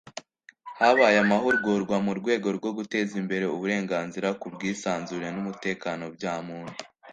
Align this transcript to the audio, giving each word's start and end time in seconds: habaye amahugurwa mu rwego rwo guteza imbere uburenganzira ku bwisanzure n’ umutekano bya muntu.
habaye 0.79 1.17
amahugurwa 1.23 1.95
mu 2.05 2.11
rwego 2.19 2.47
rwo 2.57 2.69
guteza 2.77 3.13
imbere 3.21 3.45
uburenganzira 3.55 4.27
ku 4.39 4.47
bwisanzure 4.53 5.27
n’ 5.31 5.37
umutekano 5.43 6.05
bya 6.15 6.33
muntu. 6.47 6.77